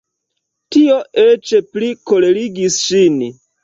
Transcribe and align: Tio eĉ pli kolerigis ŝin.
Tio 0.75 0.95
eĉ 1.25 1.53
pli 1.71 1.93
kolerigis 2.11 2.85
ŝin. 2.91 3.27